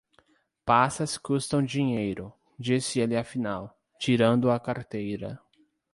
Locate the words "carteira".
4.59-5.39